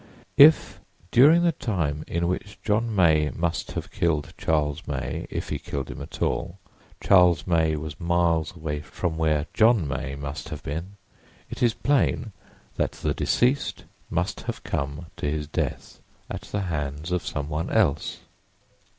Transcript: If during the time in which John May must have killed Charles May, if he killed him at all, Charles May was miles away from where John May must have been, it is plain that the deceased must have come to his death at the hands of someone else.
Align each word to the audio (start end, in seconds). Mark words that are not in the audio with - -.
If 0.37 0.79
during 1.11 1.43
the 1.43 1.51
time 1.51 2.03
in 2.07 2.27
which 2.27 2.57
John 2.63 2.95
May 2.95 3.29
must 3.35 3.73
have 3.73 3.91
killed 3.91 4.33
Charles 4.35 4.87
May, 4.87 5.27
if 5.29 5.49
he 5.49 5.59
killed 5.59 5.91
him 5.91 6.01
at 6.01 6.23
all, 6.23 6.57
Charles 6.99 7.45
May 7.45 7.75
was 7.75 7.99
miles 7.99 8.55
away 8.55 8.79
from 8.81 9.15
where 9.15 9.45
John 9.53 9.87
May 9.87 10.15
must 10.15 10.49
have 10.49 10.63
been, 10.63 10.97
it 11.51 11.61
is 11.61 11.75
plain 11.75 12.31
that 12.77 12.93
the 12.93 13.13
deceased 13.13 13.83
must 14.09 14.41
have 14.47 14.63
come 14.63 15.05
to 15.17 15.29
his 15.29 15.45
death 15.47 15.99
at 16.31 16.41
the 16.51 16.61
hands 16.61 17.11
of 17.11 17.23
someone 17.23 17.69
else. 17.69 18.21